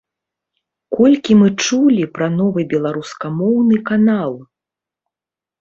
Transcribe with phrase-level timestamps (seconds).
[0.99, 4.33] Колькі мы чулі пра новы беларускамоўны канал!